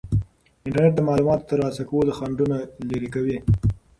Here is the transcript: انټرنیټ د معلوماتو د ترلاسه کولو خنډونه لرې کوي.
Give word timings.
انټرنیټ 0.65 0.93
د 0.95 0.99
معلوماتو 1.07 1.43
د 1.45 1.49
ترلاسه 1.51 1.81
کولو 1.89 2.11
خنډونه 2.17 2.57
لرې 2.89 3.09
کوي. 3.15 3.37